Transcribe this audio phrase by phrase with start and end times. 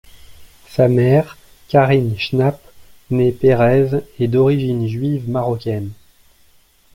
[0.67, 2.59] Sa mère, Karine Schnapp,
[3.11, 3.87] née Perez,
[4.19, 5.91] est d'origine juive marocaine.